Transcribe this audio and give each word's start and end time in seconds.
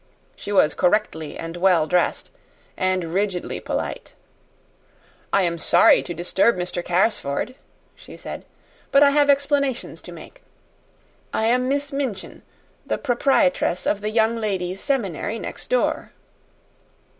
She 0.35 0.51
was 0.51 0.73
correctly 0.73 1.37
and 1.37 1.55
well 1.57 1.85
dressed, 1.85 2.31
and 2.75 3.13
rigidly 3.13 3.59
polite. 3.59 4.15
"I 5.31 5.43
am 5.43 5.59
sorry 5.59 6.01
to 6.01 6.15
disturb 6.15 6.55
Mr. 6.57 6.83
Carrisford," 6.83 7.53
she 7.95 8.17
said; 8.17 8.43
"but 8.91 9.03
I 9.03 9.11
have 9.11 9.29
explanations 9.29 10.01
to 10.01 10.11
make. 10.11 10.41
I 11.31 11.45
am 11.45 11.67
Miss 11.67 11.91
Minchin, 11.93 12.41
the 12.83 12.97
proprietress 12.97 13.85
of 13.85 14.01
the 14.01 14.09
Young 14.09 14.37
Ladies' 14.37 14.81
Seminary 14.81 15.37
next 15.37 15.67
door." 15.69 16.11